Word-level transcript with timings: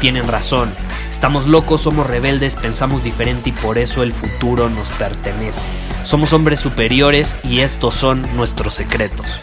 tienen 0.00 0.26
razón. 0.26 0.72
Estamos 1.10 1.46
locos, 1.46 1.82
somos 1.82 2.06
rebeldes, 2.06 2.56
pensamos 2.56 3.04
diferente 3.04 3.50
y 3.50 3.52
por 3.52 3.78
eso 3.78 4.02
el 4.02 4.12
futuro 4.12 4.70
nos 4.70 4.88
pertenece. 4.92 5.66
Somos 6.04 6.32
hombres 6.32 6.58
superiores 6.58 7.36
y 7.44 7.60
estos 7.60 7.94
son 7.94 8.24
nuestros 8.34 8.74
secretos. 8.74 9.42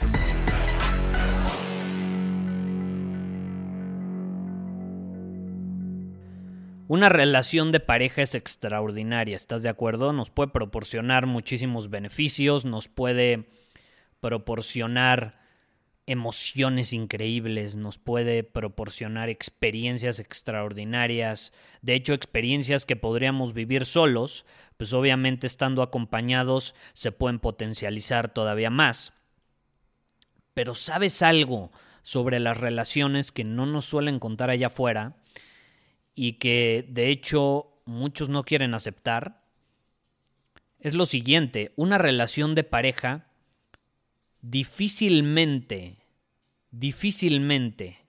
Una 6.90 7.10
relación 7.10 7.72
de 7.72 7.80
pareja 7.80 8.22
es 8.22 8.34
extraordinaria, 8.34 9.36
¿estás 9.36 9.62
de 9.62 9.70
acuerdo? 9.70 10.14
Nos 10.14 10.32
puede 10.32 10.50
proporcionar 10.50 11.28
muchísimos 11.28 11.90
beneficios, 11.90 12.66
nos 12.66 12.88
puede 12.88 13.50
proporcionar 14.22 15.37
emociones 16.08 16.94
increíbles, 16.94 17.76
nos 17.76 18.00
puede 18.00 18.44
proporcionar 18.44 19.30
experiencias 19.30 20.20
extraordinarias, 20.20 21.54
de 21.82 21.94
hecho 21.94 22.14
experiencias 22.14 22.86
que 22.86 22.96
podríamos 22.96 23.54
vivir 23.54 23.86
solos, 23.86 24.46
pues 24.78 24.94
obviamente 24.94 25.46
estando 25.46 25.84
acompañados 25.84 26.74
se 26.94 27.12
pueden 27.12 27.40
potencializar 27.40 28.34
todavía 28.34 28.72
más. 28.72 29.14
Pero 30.56 30.74
¿sabes 30.74 31.22
algo 31.22 31.72
sobre 32.02 32.40
las 32.40 32.60
relaciones 32.60 33.32
que 33.32 33.44
no 33.44 33.66
nos 33.68 33.86
suelen 33.86 34.18
contar 34.18 34.50
allá 34.50 34.68
afuera? 34.68 35.18
y 36.18 36.34
que 36.34 36.84
de 36.90 37.10
hecho 37.10 37.68
muchos 37.86 38.28
no 38.28 38.44
quieren 38.44 38.74
aceptar 38.74 39.44
es 40.80 40.96
lo 40.96 41.06
siguiente, 41.06 41.74
una 41.76 42.00
relación 42.00 42.56
de 42.56 42.64
pareja 42.64 43.27
difícilmente, 44.42 45.98
difícilmente 46.72 48.06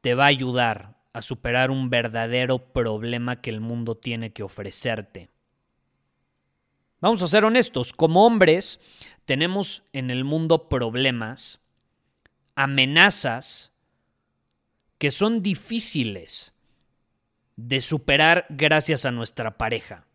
te 0.00 0.14
va 0.14 0.24
a 0.24 0.28
ayudar 0.28 1.00
a 1.12 1.22
superar 1.22 1.70
un 1.70 1.90
verdadero 1.90 2.72
problema 2.72 3.40
que 3.40 3.50
el 3.50 3.60
mundo 3.60 3.96
tiene 3.96 4.32
que 4.32 4.42
ofrecerte. 4.42 5.30
Vamos 7.00 7.22
a 7.22 7.28
ser 7.28 7.44
honestos, 7.44 7.92
como 7.92 8.24
hombres 8.24 8.80
tenemos 9.24 9.82
en 9.92 10.10
el 10.10 10.24
mundo 10.24 10.68
problemas, 10.68 11.60
amenazas 12.54 13.72
que 14.98 15.10
son 15.10 15.42
difíciles 15.42 16.52
de 17.56 17.80
superar 17.80 18.46
gracias 18.48 19.04
a 19.04 19.10
nuestra 19.10 19.58
pareja. 19.58 20.06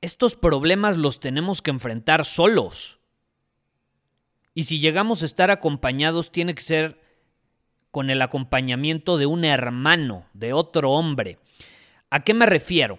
Estos 0.00 0.34
problemas 0.34 0.96
los 0.96 1.20
tenemos 1.20 1.62
que 1.62 1.70
enfrentar 1.70 2.24
solos. 2.24 2.99
Y 4.54 4.64
si 4.64 4.78
llegamos 4.78 5.22
a 5.22 5.26
estar 5.26 5.50
acompañados, 5.50 6.32
tiene 6.32 6.54
que 6.54 6.62
ser 6.62 7.00
con 7.90 8.10
el 8.10 8.22
acompañamiento 8.22 9.18
de 9.18 9.26
un 9.26 9.44
hermano, 9.44 10.26
de 10.32 10.52
otro 10.52 10.92
hombre. 10.92 11.38
¿A 12.10 12.20
qué 12.24 12.34
me 12.34 12.46
refiero? 12.46 12.98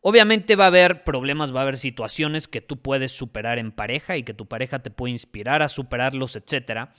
Obviamente 0.00 0.56
va 0.56 0.64
a 0.64 0.68
haber 0.68 1.04
problemas, 1.04 1.54
va 1.54 1.60
a 1.60 1.62
haber 1.62 1.76
situaciones 1.76 2.48
que 2.48 2.60
tú 2.60 2.78
puedes 2.78 3.12
superar 3.12 3.58
en 3.58 3.70
pareja 3.70 4.16
y 4.16 4.24
que 4.24 4.34
tu 4.34 4.46
pareja 4.46 4.80
te 4.80 4.90
puede 4.90 5.12
inspirar 5.12 5.62
a 5.62 5.68
superarlos, 5.68 6.34
etcétera 6.36 6.92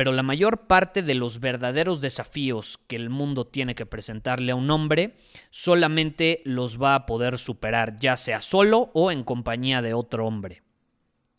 pero 0.00 0.12
la 0.12 0.22
mayor 0.22 0.66
parte 0.66 1.02
de 1.02 1.14
los 1.14 1.40
verdaderos 1.40 2.00
desafíos 2.00 2.78
que 2.86 2.96
el 2.96 3.10
mundo 3.10 3.46
tiene 3.46 3.74
que 3.74 3.84
presentarle 3.84 4.52
a 4.52 4.54
un 4.54 4.70
hombre 4.70 5.18
solamente 5.50 6.40
los 6.46 6.80
va 6.80 6.94
a 6.94 7.04
poder 7.04 7.36
superar, 7.36 7.96
ya 8.00 8.16
sea 8.16 8.40
solo 8.40 8.90
o 8.94 9.10
en 9.10 9.24
compañía 9.24 9.82
de 9.82 9.92
otro 9.92 10.26
hombre. 10.26 10.62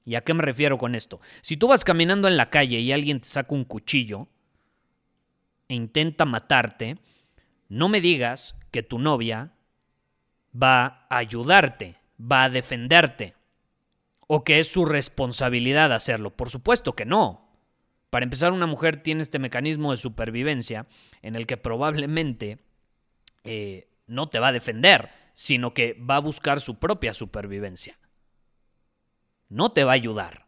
¿Y 0.06 0.16
a 0.16 0.22
qué 0.22 0.34
me 0.34 0.44
refiero 0.44 0.78
con 0.78 0.95
esto? 0.95 1.22
Si 1.41 1.57
tú 1.57 1.67
vas 1.67 1.84
caminando 1.84 2.28
en 2.28 2.38
la 2.38 2.50
calle 2.50 2.79
y 2.79 2.91
alguien 2.91 3.22
te 3.22 3.28
saca 3.28 3.53
un 3.53 3.66
cuchillo 3.66 4.28
e 5.67 5.75
intenta 5.75 6.25
matarte, 6.25 6.97
no 7.69 7.88
me 7.88 8.01
digas 8.01 8.56
que 8.72 8.84
tu 8.84 9.00
novia 9.00 9.53
va 10.62 11.06
a 11.09 11.17
ayudarte, 11.17 11.97
va 12.19 12.44
a 12.44 12.50
defenderte, 12.50 13.35
o 14.28 14.44
que 14.44 14.59
es 14.59 14.72
su 14.72 14.85
responsabilidad 14.85 15.94
hacerlo. 15.94 16.35
Por 16.35 16.50
supuesto 16.50 16.94
que 16.94 17.06
no. 17.06 17.50
Para 18.09 18.23
empezar, 18.23 18.51
una 18.51 18.66
mujer 18.66 18.97
tiene 18.97 19.22
este 19.22 19.39
mecanismo 19.39 19.91
de 19.91 19.97
supervivencia 19.97 20.88
en 21.22 21.35
el 21.35 21.45
que 21.45 21.57
probablemente 21.57 22.59
eh, 23.44 23.89
no 24.07 24.29
te 24.29 24.39
va 24.39 24.50
a 24.50 24.53
defender, 24.53 25.09
sino 25.33 25.73
que 25.73 25.94
va 25.94 26.18
a 26.18 26.19
buscar 26.19 26.59
su 26.59 26.78
propia 26.79 27.13
supervivencia. 27.13 27.97
No 29.51 29.73
te 29.73 29.84
va 29.84 29.91
a 29.91 29.95
ayudar, 29.95 30.45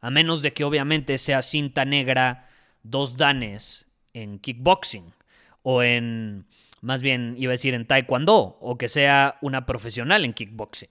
a 0.00 0.08
menos 0.08 0.40
de 0.40 0.54
que 0.54 0.64
obviamente 0.64 1.18
sea 1.18 1.42
cinta 1.42 1.84
negra, 1.84 2.48
dos 2.82 3.18
danes 3.18 3.86
en 4.14 4.38
kickboxing 4.38 5.12
o 5.60 5.82
en, 5.82 6.46
más 6.80 7.02
bien 7.02 7.34
iba 7.36 7.50
a 7.50 7.58
decir 7.58 7.74
en 7.74 7.86
taekwondo, 7.86 8.56
o 8.60 8.78
que 8.78 8.88
sea 8.88 9.36
una 9.42 9.66
profesional 9.66 10.24
en 10.24 10.32
kickboxing. 10.32 10.88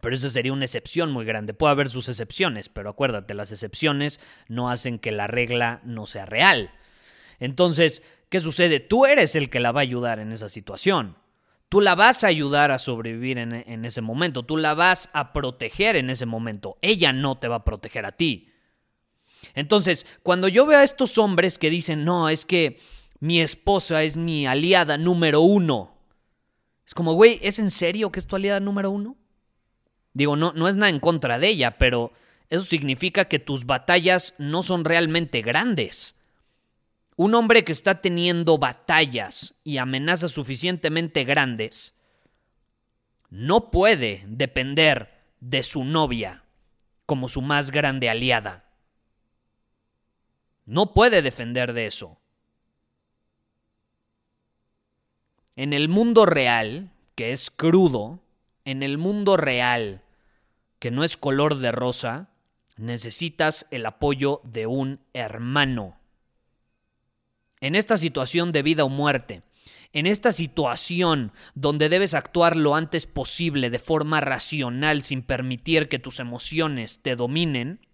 Pero 0.00 0.14
esa 0.14 0.30
sería 0.30 0.54
una 0.54 0.64
excepción 0.64 1.12
muy 1.12 1.26
grande. 1.26 1.52
Puede 1.52 1.72
haber 1.72 1.90
sus 1.90 2.08
excepciones, 2.08 2.70
pero 2.70 2.88
acuérdate, 2.88 3.34
las 3.34 3.52
excepciones 3.52 4.18
no 4.48 4.70
hacen 4.70 4.98
que 4.98 5.12
la 5.12 5.26
regla 5.26 5.82
no 5.84 6.06
sea 6.06 6.24
real. 6.24 6.70
Entonces, 7.38 8.02
¿qué 8.30 8.40
sucede? 8.40 8.80
Tú 8.80 9.04
eres 9.04 9.34
el 9.34 9.50
que 9.50 9.60
la 9.60 9.72
va 9.72 9.80
a 9.80 9.82
ayudar 9.82 10.20
en 10.20 10.32
esa 10.32 10.48
situación. 10.48 11.16
Tú 11.70 11.80
la 11.80 11.94
vas 11.94 12.24
a 12.24 12.26
ayudar 12.26 12.72
a 12.72 12.80
sobrevivir 12.80 13.38
en, 13.38 13.84
ese 13.84 14.00
momento. 14.00 14.42
Tú 14.42 14.56
la 14.56 14.74
vas 14.74 15.08
a 15.12 15.32
proteger 15.32 15.94
en 15.94 16.10
ese 16.10 16.26
momento. 16.26 16.76
Ella 16.82 17.12
no 17.12 17.38
te 17.38 17.46
va 17.46 17.56
a 17.56 17.64
proteger 17.64 18.04
a 18.06 18.10
ti. 18.10 18.48
Entonces, 19.54 20.04
cuando 20.24 20.48
yo 20.48 20.66
veo 20.66 20.80
a 20.80 20.82
estos 20.82 21.16
hombres 21.16 21.58
que 21.58 21.70
dicen, 21.70 22.04
no, 22.04 22.28
es 22.28 22.44
que 22.44 22.80
mi 23.20 23.40
esposa 23.40 24.02
es 24.02 24.16
mi 24.16 24.48
aliada 24.48 24.98
número 24.98 25.42
uno. 25.42 25.94
Es 26.84 26.92
como, 26.92 27.14
güey, 27.14 27.38
¿es 27.40 27.60
en 27.60 27.70
serio 27.70 28.10
que 28.10 28.18
es 28.18 28.26
tu 28.26 28.34
aliada 28.34 28.58
número 28.58 28.90
uno? 28.90 29.16
Digo, 30.12 30.34
no, 30.34 30.52
no 30.52 30.66
es 30.66 30.74
nada 30.74 30.90
en 30.90 30.98
contra 30.98 31.38
de 31.38 31.50
ella, 31.50 31.78
pero 31.78 32.10
eso 32.48 32.64
significa 32.64 33.26
que 33.26 33.38
tus 33.38 33.64
batallas 33.64 34.34
no 34.38 34.64
son 34.64 34.84
realmente 34.84 35.40
grandes. 35.40 36.16
Un 37.22 37.34
hombre 37.34 37.64
que 37.64 37.72
está 37.72 38.00
teniendo 38.00 38.56
batallas 38.56 39.54
y 39.62 39.76
amenazas 39.76 40.30
suficientemente 40.30 41.24
grandes 41.24 41.94
no 43.28 43.70
puede 43.70 44.24
depender 44.26 45.20
de 45.38 45.62
su 45.62 45.84
novia 45.84 46.44
como 47.04 47.28
su 47.28 47.42
más 47.42 47.72
grande 47.72 48.08
aliada. 48.08 48.64
No 50.64 50.94
puede 50.94 51.20
defender 51.20 51.74
de 51.74 51.84
eso. 51.84 52.16
En 55.56 55.74
el 55.74 55.90
mundo 55.90 56.24
real, 56.24 56.90
que 57.16 57.32
es 57.32 57.50
crudo, 57.50 58.20
en 58.64 58.82
el 58.82 58.96
mundo 58.96 59.36
real, 59.36 60.00
que 60.78 60.90
no 60.90 61.04
es 61.04 61.18
color 61.18 61.56
de 61.58 61.70
rosa, 61.70 62.30
necesitas 62.78 63.66
el 63.70 63.84
apoyo 63.84 64.40
de 64.42 64.66
un 64.66 65.00
hermano. 65.12 65.99
En 67.60 67.74
esta 67.74 67.98
situación 67.98 68.52
de 68.52 68.62
vida 68.62 68.84
o 68.84 68.88
muerte, 68.88 69.42
en 69.92 70.06
esta 70.06 70.32
situación 70.32 71.32
donde 71.54 71.88
debes 71.88 72.14
actuar 72.14 72.56
lo 72.56 72.74
antes 72.74 73.06
posible 73.06 73.70
de 73.70 73.78
forma 73.78 74.20
racional 74.20 75.02
sin 75.02 75.22
permitir 75.22 75.88
que 75.88 75.98
tus 75.98 76.20
emociones 76.20 77.00
te 77.02 77.16
dominen, 77.16 77.86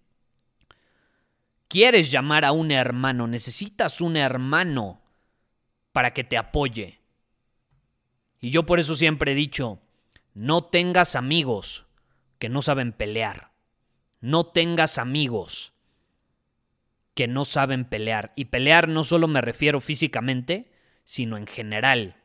quieres 1.67 2.11
llamar 2.11 2.45
a 2.45 2.51
un 2.51 2.71
hermano, 2.71 3.27
necesitas 3.27 3.99
un 3.99 4.15
hermano 4.15 5.01
para 5.91 6.13
que 6.13 6.23
te 6.23 6.37
apoye. 6.37 7.01
Y 8.39 8.51
yo 8.51 8.65
por 8.65 8.79
eso 8.79 8.95
siempre 8.95 9.31
he 9.31 9.35
dicho, 9.35 9.79
no 10.33 10.63
tengas 10.63 11.15
amigos 11.15 11.87
que 12.37 12.49
no 12.49 12.61
saben 12.61 12.93
pelear. 12.93 13.51
No 14.19 14.45
tengas 14.45 14.97
amigos 14.97 15.73
que 17.17 17.27
no 17.27 17.45
saben 17.45 17.83
pelear. 17.83 18.31
Y 18.35 18.45
pelear 18.45 18.87
no 18.87 19.03
solo 19.03 19.27
me 19.27 19.41
refiero 19.41 19.81
físicamente, 19.81 20.71
sino 21.03 21.35
en 21.35 21.47
general. 21.47 22.15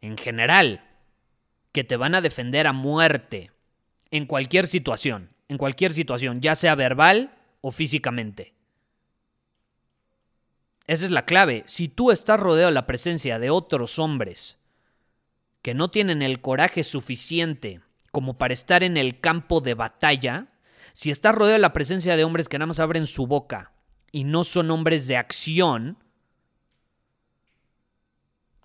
en 0.00 0.16
general, 0.16 0.82
que 1.72 1.84
te 1.84 1.98
van 1.98 2.14
a 2.14 2.22
defender 2.22 2.66
a 2.66 2.72
muerte 2.72 3.50
en 4.10 4.24
cualquier 4.24 4.66
situación, 4.66 5.34
en 5.48 5.58
cualquier 5.58 5.92
situación, 5.92 6.40
ya 6.40 6.54
sea 6.54 6.74
verbal 6.74 7.36
o 7.60 7.70
físicamente. 7.70 8.54
Esa 10.86 11.04
es 11.04 11.10
la 11.10 11.26
clave. 11.26 11.64
Si 11.66 11.88
tú 11.88 12.10
estás 12.10 12.40
rodeado 12.40 12.70
de 12.70 12.74
la 12.74 12.86
presencia 12.86 13.38
de 13.38 13.50
otros 13.50 13.98
hombres 13.98 14.56
que 15.60 15.74
no 15.74 15.90
tienen 15.90 16.22
el 16.22 16.40
coraje 16.40 16.82
suficiente 16.82 17.82
como 18.10 18.38
para 18.38 18.54
estar 18.54 18.82
en 18.82 18.96
el 18.96 19.20
campo 19.20 19.60
de 19.60 19.74
batalla, 19.74 20.46
si 20.98 21.12
estás 21.12 21.32
rodeado 21.32 21.52
de 21.52 21.58
la 21.60 21.72
presencia 21.72 22.16
de 22.16 22.24
hombres 22.24 22.48
que 22.48 22.58
nada 22.58 22.66
más 22.66 22.80
abren 22.80 23.06
su 23.06 23.28
boca 23.28 23.72
y 24.10 24.24
no 24.24 24.42
son 24.42 24.68
hombres 24.72 25.06
de 25.06 25.16
acción, 25.16 25.96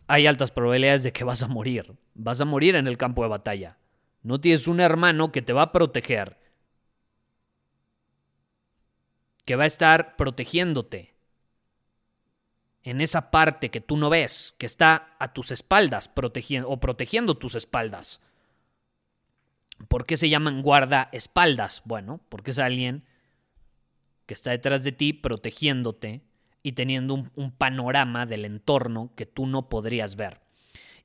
hay 0.08 0.26
altas 0.26 0.50
probabilidades 0.50 1.04
de 1.04 1.14
que 1.14 1.24
vas 1.24 1.44
a 1.44 1.48
morir. 1.48 1.96
Vas 2.16 2.42
a 2.42 2.46
morir 2.46 2.74
en 2.74 2.88
el 2.88 2.98
campo 2.98 3.22
de 3.22 3.30
batalla. 3.30 3.78
No 4.24 4.42
tienes 4.42 4.68
un 4.68 4.80
hermano 4.80 5.32
que 5.32 5.44
te 5.44 5.54
va 5.54 5.62
a 5.62 5.72
proteger, 5.72 6.40
que 9.46 9.56
va 9.56 9.66
a 9.66 9.68
estar 9.68 10.16
protegiéndote 10.16 11.14
en 12.82 13.02
esa 13.02 13.30
parte 13.30 13.70
que 13.70 13.80
tú 13.80 13.96
no 13.96 14.10
ves, 14.10 14.56
que 14.58 14.66
está 14.66 15.16
a 15.20 15.34
tus 15.34 15.52
espaldas 15.52 16.08
protegiendo 16.08 16.68
o 16.68 16.80
protegiendo 16.80 17.38
tus 17.38 17.54
espaldas. 17.54 18.23
¿Por 19.88 20.06
qué 20.06 20.18
se 20.18 20.30
llaman 20.30 20.62
guardaespaldas? 20.62 21.82
Bueno, 21.86 22.20
porque 22.30 22.52
es 22.52 22.60
alguien 22.60 23.04
que 24.26 24.34
está 24.34 24.52
detrás 24.52 24.84
de 24.84 24.92
ti 24.92 25.14
protegiéndote 25.14 26.22
y 26.62 26.74
teniendo 26.74 27.30
un, 27.36 27.52
panorama 27.52 28.26
del 28.26 28.46
entorno 28.46 29.12
que 29.16 29.26
tú 29.26 29.46
no 29.46 29.70
podrías 29.70 30.16
ver. 30.16 30.42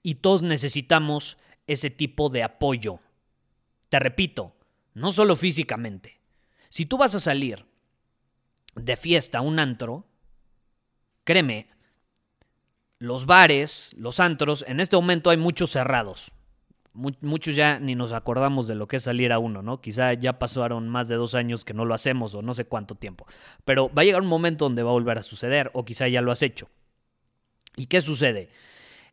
Y 0.03 0.17
todos 0.17 0.43
necesitamos 0.43 1.39
ese 1.67 1.91
tipo 1.91 2.29
de 2.29 2.45
apoyo. 2.45 3.01
Te 3.89 3.99
repito, 3.99 4.55
no 4.95 5.11
solo 5.11 5.35
físicamente. 5.35 6.21
Si 6.69 6.87
tú 6.87 6.97
vas 6.99 7.15
a 7.15 7.21
salir 7.21 7.65
de 8.77 8.97
fiesta 8.97 9.39
a 9.39 9.43
un 9.43 9.59
antro, 9.59 10.09
Créeme, 11.29 11.67
los 12.99 13.27
bares, 13.27 13.95
los 13.99 14.19
antros, 14.19 14.65
en 14.67 14.81
este 14.81 14.97
momento 14.97 15.29
hay 15.29 15.37
muchos 15.37 15.69
cerrados. 15.69 16.33
Muchos 16.93 17.55
ya 17.55 17.79
ni 17.79 17.95
nos 17.95 18.13
acordamos 18.13 18.67
de 18.67 18.75
lo 18.75 18.89
que 18.89 18.97
es 18.97 19.05
salir 19.05 19.33
a 19.33 19.39
uno, 19.39 19.63
¿no? 19.63 19.81
Quizá 19.81 20.15
ya 20.15 20.39
pasaron 20.39 20.89
más 20.89 21.07
de 21.09 21.15
dos 21.15 21.35
años 21.35 21.65
que 21.65 21.75
no 21.75 21.85
lo 21.85 21.95
hacemos 21.95 22.35
o 22.35 22.43
no 22.43 22.55
sé 22.55 22.65
cuánto 22.65 22.97
tiempo. 22.97 23.27
Pero 23.65 23.89
va 23.95 24.03
a 24.03 24.05
llegar 24.05 24.23
un 24.23 24.29
momento 24.29 24.65
donde 24.65 24.83
va 24.83 24.91
a 24.91 24.95
volver 24.95 25.19
a 25.19 25.23
suceder 25.23 25.71
o 25.75 25.85
quizá 25.85 26.09
ya 26.09 26.23
lo 26.23 26.33
has 26.33 26.43
hecho. 26.43 26.69
¿Y 27.77 27.87
qué 27.87 28.03
sucede? 28.03 28.51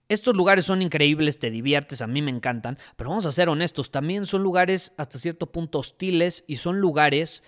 Estos 0.07 0.35
lugares 0.35 0.65
son 0.65 0.81
increíbles, 0.81 1.39
te 1.39 1.49
diviertes, 1.49 2.01
a 2.01 2.07
mí 2.07 2.21
me 2.21 2.29
encantan, 2.29 2.77
pero 2.95 3.09
vamos 3.09 3.25
a 3.25 3.31
ser 3.31 3.49
honestos, 3.49 3.89
también 3.89 4.27
son 4.27 4.43
lugares 4.43 4.93
hasta 4.97 5.17
cierto 5.17 5.51
punto 5.51 5.79
hostiles 5.79 6.43
y 6.47 6.57
son 6.57 6.79
lugares 6.79 7.43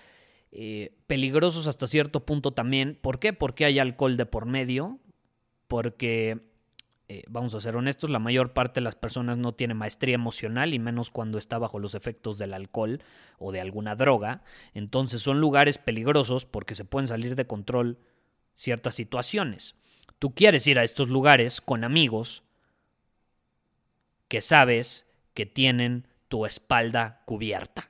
eh, 0.51 0.95
peligrosos 1.06 1.68
hasta 1.68 1.85
cierto 1.85 2.25
punto 2.25 2.51
también. 2.51 2.97
¿Por 3.00 3.19
qué? 3.19 3.33
Porque 3.33 3.65
hay 3.65 3.77
alcohol 3.77 4.18
de 4.18 4.25
por 4.25 4.45
medio, 4.47 5.00
porque, 5.68 6.39
eh, 7.09 7.24
vamos 7.30 7.54
a 7.54 7.62
ser 7.62 7.77
honestos, 7.77 8.09
la 8.09 8.19
mayor 8.19 8.51
parte 8.51 8.81
de 8.81 8.83
las 8.83 8.95
personas 8.95 9.38
no 9.38 9.54
tiene 9.54 9.74
maestría 9.74 10.15
emocional 10.15 10.74
y 10.74 10.80
menos 10.80 11.09
cuando 11.09 11.38
está 11.38 11.57
bajo 11.57 11.80
los 11.80 11.95
efectos 11.95 12.38
del 12.38 12.54
alcohol 12.54 13.01
o 13.39 13.54
de 13.54 13.62
alguna 13.62 13.95
droga. 13.95 14.44
Entonces 14.74 15.21
son 15.21 15.39
lugares 15.39 15.77
peligrosos 15.77 16.45
porque 16.45 16.75
se 16.75 16.83
pueden 16.83 17.07
salir 17.07 17.36
de 17.36 17.48
control 17.48 17.98
ciertas 18.56 18.95
situaciones. 18.95 19.75
Tú 20.19 20.33
quieres 20.33 20.68
ir 20.68 20.80
a 20.80 20.83
estos 20.83 21.07
lugares 21.07 21.62
con 21.62 21.86
amigos 21.86 22.44
que 24.27 24.42
sabes 24.42 25.06
que 25.33 25.45
tienen 25.45 26.07
tu 26.27 26.45
espalda 26.45 27.21
cubierta 27.25 27.89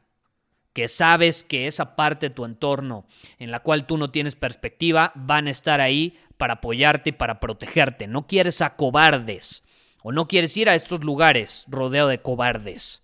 que 0.78 0.90
sabes 0.90 1.44
que 1.44 1.66
esa 1.66 1.96
parte 1.96 2.30
de 2.30 2.36
tu 2.36 2.46
entorno 2.46 3.08
en 3.40 3.50
la 3.50 3.62
cual 3.62 3.88
tú 3.88 3.98
no 3.98 4.12
tienes 4.12 4.36
perspectiva 4.36 5.12
van 5.16 5.48
a 5.48 5.50
estar 5.50 5.82
ahí 5.82 6.20
para 6.38 6.54
apoyarte 6.54 7.10
y 7.10 7.14
para 7.14 7.40
protegerte. 7.40 8.06
No 8.06 8.28
quieres 8.28 8.62
a 8.62 8.76
cobardes 8.76 9.64
o 10.04 10.12
no 10.12 10.28
quieres 10.28 10.56
ir 10.56 10.70
a 10.70 10.76
estos 10.76 11.04
lugares 11.04 11.66
rodeado 11.68 12.10
de 12.10 12.22
cobardes. 12.22 13.02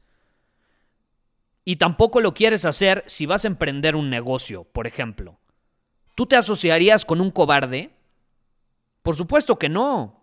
Y 1.66 1.78
tampoco 1.78 2.22
lo 2.22 2.36
quieres 2.36 2.64
hacer 2.64 3.04
si 3.08 3.26
vas 3.26 3.44
a 3.44 3.48
emprender 3.48 3.96
un 3.96 4.12
negocio, 4.12 4.66
por 4.66 4.86
ejemplo. 4.86 5.40
¿Tú 6.14 6.28
te 6.28 6.36
asociarías 6.36 7.06
con 7.06 7.22
un 7.22 7.32
cobarde? 7.32 7.90
Por 9.02 9.16
supuesto 9.16 9.58
que 9.58 9.70
no. 9.70 10.23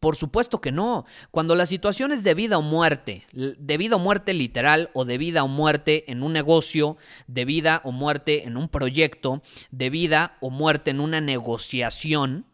Por 0.00 0.16
supuesto 0.16 0.60
que 0.60 0.72
no. 0.72 1.06
Cuando 1.30 1.54
la 1.54 1.66
situación 1.66 2.12
es 2.12 2.22
de 2.22 2.34
vida 2.34 2.58
o 2.58 2.62
muerte, 2.62 3.26
de 3.32 3.76
vida 3.76 3.96
o 3.96 3.98
muerte 3.98 4.34
literal 4.34 4.90
o 4.92 5.04
de 5.04 5.18
vida 5.18 5.42
o 5.42 5.48
muerte 5.48 6.10
en 6.10 6.22
un 6.22 6.32
negocio, 6.32 6.96
de 7.26 7.44
vida 7.44 7.80
o 7.84 7.92
muerte 7.92 8.44
en 8.44 8.56
un 8.56 8.68
proyecto, 8.68 9.42
de 9.70 9.90
vida 9.90 10.36
o 10.40 10.50
muerte 10.50 10.90
en 10.90 11.00
una 11.00 11.20
negociación 11.20 12.44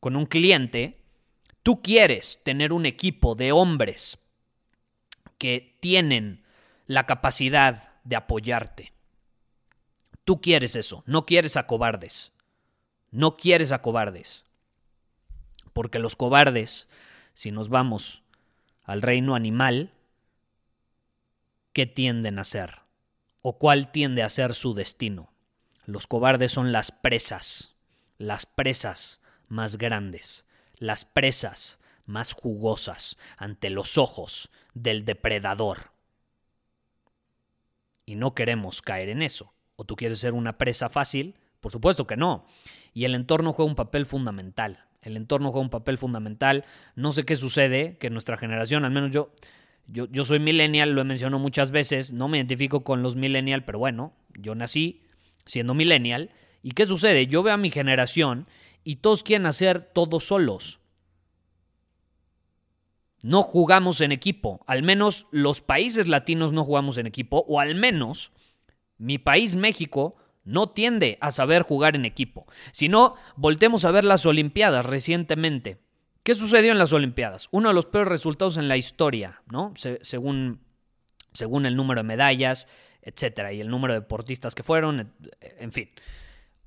con 0.00 0.16
un 0.16 0.26
cliente, 0.26 1.02
tú 1.62 1.82
quieres 1.82 2.40
tener 2.42 2.72
un 2.72 2.86
equipo 2.86 3.34
de 3.34 3.52
hombres 3.52 4.18
que 5.38 5.76
tienen 5.80 6.44
la 6.86 7.04
capacidad 7.04 7.92
de 8.04 8.16
apoyarte. 8.16 8.92
Tú 10.24 10.40
quieres 10.40 10.76
eso, 10.76 11.02
no 11.06 11.26
quieres 11.26 11.56
a 11.56 11.66
cobardes. 11.66 12.32
No 13.10 13.36
quieres 13.36 13.70
a 13.70 13.82
cobardes 13.82 14.45
porque 15.76 15.98
los 15.98 16.16
cobardes, 16.16 16.88
si 17.34 17.50
nos 17.50 17.68
vamos 17.68 18.22
al 18.82 19.02
reino 19.02 19.34
animal, 19.34 19.92
¿qué 21.74 21.84
tienden 21.84 22.38
a 22.38 22.44
ser? 22.44 22.80
¿O 23.42 23.58
cuál 23.58 23.92
tiende 23.92 24.22
a 24.22 24.30
ser 24.30 24.54
su 24.54 24.72
destino? 24.72 25.34
Los 25.84 26.06
cobardes 26.06 26.50
son 26.50 26.72
las 26.72 26.92
presas, 26.92 27.74
las 28.16 28.46
presas 28.46 29.20
más 29.48 29.76
grandes, 29.76 30.46
las 30.78 31.04
presas 31.04 31.78
más 32.06 32.32
jugosas 32.32 33.18
ante 33.36 33.68
los 33.68 33.98
ojos 33.98 34.48
del 34.72 35.04
depredador. 35.04 35.90
Y 38.06 38.14
no 38.14 38.34
queremos 38.34 38.80
caer 38.80 39.10
en 39.10 39.20
eso. 39.20 39.52
¿O 39.76 39.84
tú 39.84 39.94
quieres 39.94 40.20
ser 40.20 40.32
una 40.32 40.56
presa 40.56 40.88
fácil? 40.88 41.36
Por 41.60 41.70
supuesto 41.70 42.06
que 42.06 42.16
no. 42.16 42.46
Y 42.94 43.04
el 43.04 43.14
entorno 43.14 43.52
juega 43.52 43.68
un 43.68 43.76
papel 43.76 44.06
fundamental. 44.06 44.85
El 45.02 45.16
entorno 45.16 45.50
juega 45.50 45.64
un 45.64 45.70
papel 45.70 45.98
fundamental. 45.98 46.64
No 46.94 47.12
sé 47.12 47.24
qué 47.24 47.36
sucede, 47.36 47.96
que 47.98 48.10
nuestra 48.10 48.36
generación, 48.36 48.84
al 48.84 48.90
menos 48.90 49.10
yo, 49.10 49.32
yo, 49.86 50.06
yo 50.10 50.24
soy 50.24 50.40
millennial, 50.40 50.90
lo 50.90 51.00
he 51.00 51.04
mencionado 51.04 51.40
muchas 51.40 51.70
veces, 51.70 52.12
no 52.12 52.28
me 52.28 52.38
identifico 52.38 52.82
con 52.82 53.02
los 53.02 53.16
millennial, 53.16 53.64
pero 53.64 53.78
bueno, 53.78 54.12
yo 54.38 54.54
nací 54.54 55.02
siendo 55.46 55.74
millennial. 55.74 56.30
¿Y 56.62 56.72
qué 56.72 56.86
sucede? 56.86 57.26
Yo 57.26 57.42
veo 57.42 57.54
a 57.54 57.58
mi 57.58 57.70
generación 57.70 58.46
y 58.82 58.96
todos 58.96 59.22
quieren 59.22 59.46
hacer 59.46 59.80
todo 59.80 60.20
solos. 60.20 60.80
No 63.22 63.42
jugamos 63.42 64.00
en 64.00 64.12
equipo, 64.12 64.60
al 64.66 64.82
menos 64.82 65.26
los 65.30 65.60
países 65.60 66.06
latinos 66.06 66.52
no 66.52 66.64
jugamos 66.64 66.98
en 66.98 67.06
equipo, 67.06 67.44
o 67.48 67.60
al 67.60 67.74
menos 67.74 68.30
mi 68.98 69.18
país 69.18 69.56
México 69.56 70.16
no 70.46 70.68
tiende 70.68 71.18
a 71.20 71.30
saber 71.30 71.62
jugar 71.62 71.96
en 71.96 72.06
equipo. 72.06 72.46
Si 72.72 72.88
no, 72.88 73.16
voltemos 73.36 73.84
a 73.84 73.90
ver 73.90 74.04
las 74.04 74.24
Olimpiadas 74.24 74.86
recientemente. 74.86 75.78
¿Qué 76.22 76.34
sucedió 76.34 76.72
en 76.72 76.78
las 76.78 76.92
Olimpiadas? 76.92 77.48
Uno 77.50 77.68
de 77.68 77.74
los 77.74 77.86
peores 77.86 78.08
resultados 78.08 78.56
en 78.56 78.68
la 78.68 78.76
historia, 78.76 79.42
¿no? 79.50 79.74
según, 80.02 80.60
según 81.32 81.66
el 81.66 81.76
número 81.76 82.00
de 82.00 82.08
medallas, 82.08 82.66
etcétera, 83.02 83.52
y 83.52 83.60
el 83.60 83.68
número 83.68 83.94
de 83.94 84.00
deportistas 84.00 84.54
que 84.54 84.62
fueron, 84.62 85.12
en 85.40 85.72
fin. 85.72 85.90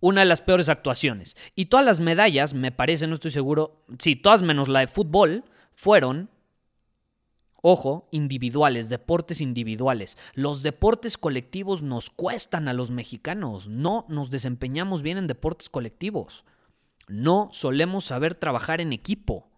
Una 0.02 0.22
de 0.22 0.28
las 0.28 0.42
peores 0.42 0.70
actuaciones. 0.70 1.36
Y 1.56 1.66
todas 1.66 1.86
las 1.86 2.00
medallas, 2.00 2.54
me 2.54 2.72
parece, 2.72 3.08
no 3.08 3.16
estoy 3.16 3.32
seguro, 3.32 3.84
sí, 3.98 4.16
todas 4.16 4.42
menos 4.42 4.70
la 4.70 4.80
de 4.82 4.88
fútbol, 4.88 5.44
fueron 5.74 6.30
Ojo, 7.62 8.08
individuales, 8.12 8.90
deportes 8.90 9.42
individuales. 9.42 10.18
Los 10.34 10.64
deportes 10.64 11.18
colectivos 11.18 11.82
nos 11.82 12.10
cuestan 12.10 12.68
a 12.68 12.74
los 12.74 12.90
mexicanos. 12.92 13.68
No 13.68 14.06
nos 14.08 14.30
desempeñamos 14.30 15.02
bien 15.02 15.18
en 15.18 15.28
deportes 15.28 15.70
colectivos. 15.70 16.46
No 17.08 17.50
solemos 17.52 18.06
saber 18.06 18.36
trabajar 18.36 18.82
en 18.82 18.94
equipo. 18.94 19.50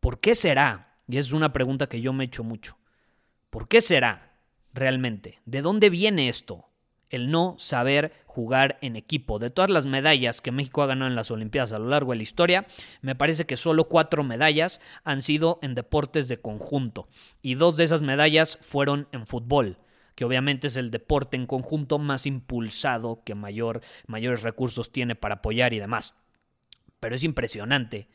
¿Por 0.00 0.20
qué 0.20 0.34
será? 0.34 0.98
Y 1.06 1.18
es 1.18 1.32
una 1.32 1.52
pregunta 1.52 1.88
que 1.88 2.00
yo 2.00 2.12
me 2.12 2.24
he 2.24 2.26
hecho 2.26 2.44
mucho. 2.44 2.78
¿Por 3.50 3.68
qué 3.68 3.80
será 3.80 4.32
realmente? 4.72 5.40
¿De 5.44 5.60
dónde 5.60 5.90
viene 5.90 6.28
esto? 6.28 6.71
El 7.12 7.30
no 7.30 7.54
saber 7.58 8.12
jugar 8.26 8.78
en 8.80 8.96
equipo. 8.96 9.38
De 9.38 9.50
todas 9.50 9.70
las 9.70 9.86
medallas 9.86 10.40
que 10.40 10.50
México 10.50 10.82
ha 10.82 10.86
ganado 10.86 11.08
en 11.08 11.14
las 11.14 11.30
Olimpiadas 11.30 11.72
a 11.72 11.78
lo 11.78 11.88
largo 11.88 12.10
de 12.10 12.16
la 12.16 12.22
historia, 12.24 12.66
me 13.02 13.14
parece 13.14 13.46
que 13.46 13.56
solo 13.56 13.84
cuatro 13.84 14.24
medallas 14.24 14.80
han 15.04 15.22
sido 15.22 15.60
en 15.62 15.74
deportes 15.74 16.26
de 16.26 16.40
conjunto 16.40 17.08
y 17.42 17.54
dos 17.54 17.76
de 17.76 17.84
esas 17.84 18.02
medallas 18.02 18.58
fueron 18.60 19.06
en 19.12 19.26
fútbol 19.26 19.78
que 20.14 20.24
obviamente 20.26 20.66
es 20.66 20.76
el 20.76 20.90
deporte 20.90 21.38
en 21.38 21.46
conjunto 21.46 21.98
más 21.98 22.26
impulsado, 22.26 23.22
que 23.24 23.34
mayor, 23.34 23.80
mayores 24.06 24.42
recursos 24.42 24.92
tiene 24.92 25.14
para 25.14 25.36
apoyar 25.36 25.72
y 25.72 25.78
demás. 25.78 26.14
Pero 27.00 27.14
es 27.14 27.24
impresionante 27.24 28.08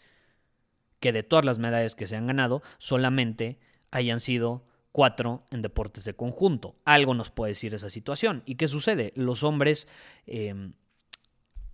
que 0.99 1.11
de 1.11 1.23
todas 1.23 1.43
las 1.43 1.57
medallas 1.57 1.95
que 1.95 2.05
se 2.05 2.15
han 2.15 2.27
ganado, 2.27 2.61
solamente 2.77 3.59
hayan 3.89 4.19
sido 4.19 4.63
cuatro 4.91 5.43
en 5.51 5.61
deportes 5.61 6.05
de 6.05 6.15
conjunto. 6.15 6.75
Algo 6.85 7.13
nos 7.13 7.29
puede 7.29 7.51
decir 7.51 7.73
esa 7.73 7.89
situación. 7.89 8.43
¿Y 8.45 8.55
qué 8.55 8.67
sucede? 8.67 9.13
Los 9.15 9.43
hombres 9.43 9.87
em, 10.25 10.73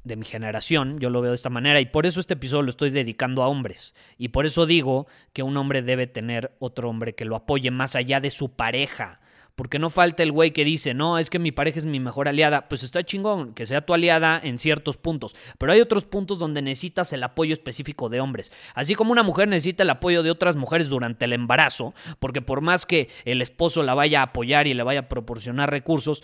de 0.04 0.16
mi 0.16 0.26
generación, 0.26 1.00
yo 1.00 1.10
lo 1.10 1.22
veo 1.22 1.32
de 1.32 1.36
esta 1.36 1.50
manera, 1.50 1.80
y 1.80 1.86
por 1.86 2.06
eso 2.06 2.20
este 2.20 2.34
episodio 2.34 2.64
lo 2.64 2.70
estoy 2.72 2.90
dedicando 2.90 3.44
a 3.44 3.48
hombres. 3.48 3.94
Y 4.18 4.30
por 4.30 4.46
eso 4.46 4.66
digo 4.66 5.08
que 5.32 5.44
un 5.44 5.56
hombre 5.58 5.82
debe 5.82 6.08
tener 6.08 6.56
otro 6.60 6.90
hombre 6.90 7.16
que 7.16 7.26
lo 7.26 7.36
apoye 7.36 7.72
más 7.72 7.96
allá 7.96 8.20
de 8.20 8.30
su 8.30 8.52
pareja. 8.52 9.22
Porque 9.56 9.78
no 9.78 9.92
falta 9.92 10.24
el 10.24 10.32
güey 10.32 10.52
que 10.52 10.66
dice, 10.66 10.96
no, 10.96 11.20
es 11.20 11.30
que 11.30 11.38
mi 11.38 11.52
pareja 11.52 11.78
es 11.78 11.86
mi 11.86 12.00
mejor 12.00 12.28
aliada. 12.28 12.68
Pues 12.68 12.82
está 12.82 13.04
chingón 13.04 13.54
que 13.54 13.68
sea 13.68 13.82
tu 13.82 13.94
aliada 13.94 14.40
en 14.44 14.58
ciertos 14.58 14.98
puntos. 14.98 15.36
Pero 15.60 15.72
hay 15.72 15.80
otros 15.80 16.06
puntos 16.06 16.40
donde 16.40 16.64
necesitas 16.64 17.14
el 17.14 17.22
apoyo 17.24 17.54
específico 17.54 18.10
de 18.10 18.20
hombres. 18.20 18.52
Así 18.74 18.96
como 18.96 19.12
una 19.12 19.22
mujer 19.22 19.48
necesita 19.48 19.84
el 19.84 19.92
apoyo 19.92 20.24
de 20.24 20.32
otras 20.32 20.56
mujeres 20.56 20.90
durante 20.90 21.26
el 21.26 21.34
embarazo, 21.34 21.94
porque 22.20 22.42
por 22.42 22.62
más 22.62 22.88
que 22.88 23.10
el 23.26 23.42
esposo 23.42 23.84
la 23.84 23.94
vaya 23.94 24.22
a 24.22 24.24
apoyar 24.24 24.66
y 24.66 24.74
le 24.74 24.82
vaya 24.82 25.02
a 25.02 25.10
proporcionar 25.10 25.70
recursos, 25.70 26.24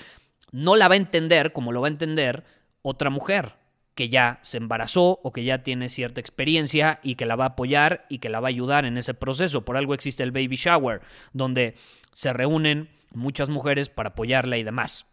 no 0.52 0.76
la 0.76 0.88
va 0.88 0.96
a 0.96 0.98
entender 0.98 1.54
como 1.54 1.72
lo 1.72 1.82
va 1.82 1.88
a 1.88 1.92
entender 1.92 2.44
otra 2.82 3.12
mujer 3.12 3.58
que 3.94 4.10
ya 4.10 4.40
se 4.44 4.58
embarazó 4.58 5.20
o 5.24 5.34
que 5.34 5.44
ya 5.44 5.62
tiene 5.62 5.90
cierta 5.90 6.22
experiencia 6.22 7.00
y 7.04 7.16
que 7.16 7.26
la 7.26 7.36
va 7.36 7.44
a 7.44 7.48
apoyar 7.50 8.06
y 8.10 8.20
que 8.20 8.30
la 8.30 8.40
va 8.40 8.48
a 8.48 8.50
ayudar 8.50 8.86
en 8.86 8.98
ese 8.98 9.14
proceso. 9.14 9.66
Por 9.66 9.76
algo 9.76 9.94
existe 9.94 10.24
el 10.24 10.32
baby 10.32 10.56
shower, 10.56 11.02
donde 11.34 11.76
se 12.14 12.32
reúnen 12.32 12.90
muchas 13.12 13.50
mujeres 13.50 13.90
para 13.90 14.10
apoyarla 14.10 14.58
y 14.58 14.64
demás. 14.64 15.06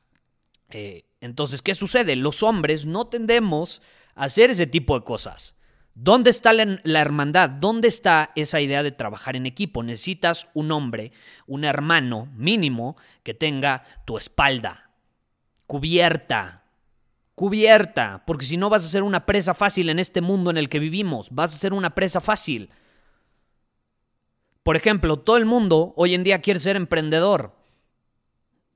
Eh, 0.71 1.05
entonces, 1.21 1.63
¿qué 1.63 1.75
sucede? 1.75 2.17
Los 2.17 2.43
hombres 2.43 2.87
no 2.87 3.07
tendemos 3.07 3.83
a 4.15 4.25
hacer 4.25 4.51
ese 4.51 4.67
tipo 4.67 4.99
de 4.99 5.05
cosas. 5.05 5.57
¿Dónde 5.95 6.31
está 6.31 6.53
la, 6.53 6.79
la, 6.83 7.01
hermandad? 7.01 7.49
¿Dónde 7.49 7.89
está 7.89 8.33
esa 8.37 8.61
idea 8.61 8.83
de 8.83 8.93
trabajar 8.93 9.35
en 9.35 9.47
equipo? 9.47 9.83
Necesitas 9.83 10.49
un 10.53 10.71
hombre, 10.73 11.13
un 11.47 11.65
hermano 11.65 12.29
mínimo 12.35 12.97
que 13.23 13.33
tenga 13.33 13.83
tu 14.05 14.19
espalda 14.19 14.87
cubierta, 15.67 16.65
cubierta, 17.35 18.23
porque 18.27 18.47
si 18.47 18.57
no 18.57 18.71
vas 18.71 18.85
a 18.85 18.89
ser 18.89 19.03
una 19.03 19.27
presa 19.27 19.55
fácil 19.55 19.89
en 19.91 19.99
este 19.99 20.21
mundo 20.21 20.51
en 20.51 20.57
el 20.57 20.69
que 20.69 20.79
vivimos, 20.79 21.29
vas 21.31 21.55
a 21.55 21.59
ser 21.59 21.73
una 21.73 21.95
presa 21.95 22.21
fácil. 22.21 22.71
Por 24.63 24.77
ejemplo, 24.77 25.19
todo 25.19 25.37
el 25.37 25.45
mundo 25.45 25.93
hoy 25.97 26.15
en 26.15 26.25
día 26.25 26.41
quiere 26.41 26.61
ser 26.61 26.77
emprendedor. 26.77 27.55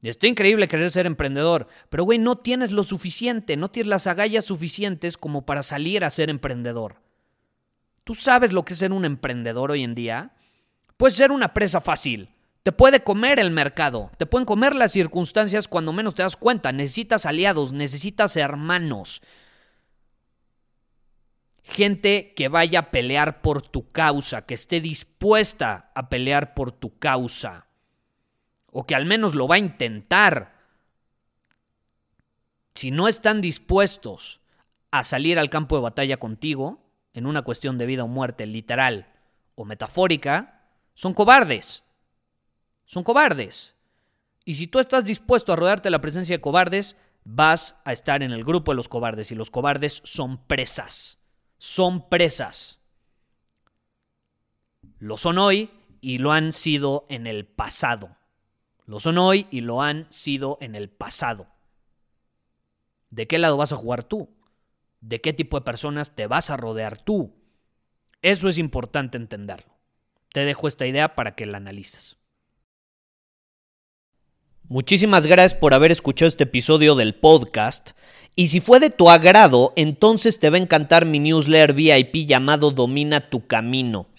Está 0.02 0.28
increíble 0.28 0.66
querer 0.66 0.90
ser 0.90 1.06
emprendedor, 1.06 1.68
pero 1.90 2.04
güey, 2.04 2.18
no 2.18 2.38
tienes 2.38 2.72
lo 2.72 2.84
suficiente, 2.84 3.56
no 3.58 3.70
tienes 3.70 3.88
las 3.88 4.06
agallas 4.06 4.46
suficientes 4.46 5.18
como 5.18 5.44
para 5.44 5.62
salir 5.62 6.04
a 6.04 6.10
ser 6.10 6.30
emprendedor. 6.30 7.02
¿Tú 8.04 8.14
sabes 8.14 8.52
lo 8.52 8.64
que 8.64 8.72
es 8.72 8.78
ser 8.78 8.92
un 8.92 9.04
emprendedor 9.04 9.70
hoy 9.70 9.84
en 9.84 9.94
día? 9.94 10.32
Puedes 10.96 11.16
ser 11.16 11.32
una 11.32 11.52
presa 11.52 11.82
fácil. 11.82 12.30
Te 12.62 12.72
puede 12.72 13.02
comer 13.02 13.38
el 13.40 13.50
mercado, 13.50 14.10
te 14.16 14.26
pueden 14.26 14.46
comer 14.46 14.74
las 14.74 14.92
circunstancias 14.92 15.68
cuando 15.68 15.92
menos 15.92 16.14
te 16.14 16.22
das 16.22 16.36
cuenta. 16.36 16.72
Necesitas 16.72 17.26
aliados, 17.26 17.72
necesitas 17.72 18.36
hermanos. 18.36 19.22
Gente 21.62 22.32
que 22.34 22.48
vaya 22.48 22.80
a 22.80 22.90
pelear 22.90 23.42
por 23.42 23.62
tu 23.62 23.90
causa, 23.92 24.46
que 24.46 24.54
esté 24.54 24.80
dispuesta 24.80 25.90
a 25.94 26.08
pelear 26.08 26.54
por 26.54 26.72
tu 26.72 26.98
causa 26.98 27.69
o 28.72 28.86
que 28.86 28.94
al 28.94 29.06
menos 29.06 29.34
lo 29.34 29.48
va 29.48 29.56
a 29.56 29.58
intentar, 29.58 30.60
si 32.74 32.90
no 32.90 33.08
están 33.08 33.40
dispuestos 33.40 34.40
a 34.90 35.04
salir 35.04 35.38
al 35.38 35.50
campo 35.50 35.76
de 35.76 35.82
batalla 35.82 36.18
contigo, 36.18 36.80
en 37.12 37.26
una 37.26 37.42
cuestión 37.42 37.78
de 37.78 37.86
vida 37.86 38.04
o 38.04 38.08
muerte 38.08 38.46
literal 38.46 39.12
o 39.54 39.64
metafórica, 39.64 40.62
son 40.94 41.14
cobardes. 41.14 41.82
Son 42.84 43.02
cobardes. 43.02 43.74
Y 44.44 44.54
si 44.54 44.66
tú 44.66 44.78
estás 44.78 45.04
dispuesto 45.04 45.52
a 45.52 45.56
rodearte 45.56 45.90
la 45.90 46.00
presencia 46.00 46.36
de 46.36 46.40
cobardes, 46.40 46.96
vas 47.24 47.76
a 47.84 47.92
estar 47.92 48.22
en 48.22 48.32
el 48.32 48.44
grupo 48.44 48.72
de 48.72 48.76
los 48.76 48.88
cobardes. 48.88 49.30
Y 49.30 49.34
los 49.34 49.50
cobardes 49.50 50.00
son 50.04 50.44
presas. 50.46 51.18
Son 51.58 52.08
presas. 52.08 52.80
Lo 54.98 55.16
son 55.16 55.38
hoy 55.38 55.70
y 56.00 56.18
lo 56.18 56.32
han 56.32 56.52
sido 56.52 57.06
en 57.08 57.26
el 57.26 57.46
pasado. 57.46 58.16
Lo 58.90 58.98
son 58.98 59.18
hoy 59.18 59.46
y 59.52 59.60
lo 59.60 59.82
han 59.82 60.08
sido 60.10 60.58
en 60.60 60.74
el 60.74 60.90
pasado. 60.90 61.46
¿De 63.10 63.28
qué 63.28 63.38
lado 63.38 63.56
vas 63.56 63.70
a 63.70 63.76
jugar 63.76 64.02
tú? 64.02 64.30
¿De 65.00 65.20
qué 65.20 65.32
tipo 65.32 65.56
de 65.56 65.64
personas 65.64 66.16
te 66.16 66.26
vas 66.26 66.50
a 66.50 66.56
rodear 66.56 67.00
tú? 67.00 67.32
Eso 68.20 68.48
es 68.48 68.58
importante 68.58 69.16
entenderlo. 69.16 69.78
Te 70.32 70.44
dejo 70.44 70.66
esta 70.66 70.88
idea 70.88 71.14
para 71.14 71.36
que 71.36 71.46
la 71.46 71.58
analices. 71.58 72.16
Muchísimas 74.64 75.24
gracias 75.28 75.54
por 75.54 75.72
haber 75.72 75.92
escuchado 75.92 76.26
este 76.26 76.42
episodio 76.42 76.96
del 76.96 77.14
podcast. 77.14 77.92
Y 78.34 78.48
si 78.48 78.58
fue 78.58 78.80
de 78.80 78.90
tu 78.90 79.08
agrado, 79.08 79.72
entonces 79.76 80.40
te 80.40 80.50
va 80.50 80.56
a 80.56 80.62
encantar 80.62 81.06
mi 81.06 81.20
newsletter 81.20 81.74
VIP 81.74 82.26
llamado 82.26 82.72
Domina 82.72 83.30
tu 83.30 83.46
Camino. 83.46 84.08